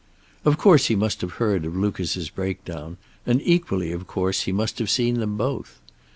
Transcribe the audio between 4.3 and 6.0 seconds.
he must have seen them both.